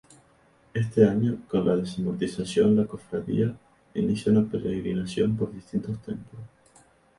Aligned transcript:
Este 0.73 1.07
año 1.07 1.37
con 1.47 1.63
la 1.63 1.75
desamortización 1.75 2.75
la 2.75 2.87
cofradía 2.87 3.55
inicia 3.93 4.31
una 4.31 4.49
peregrinación 4.49 5.37
por 5.37 5.53
distintos 5.53 6.01
templos. 6.01 6.41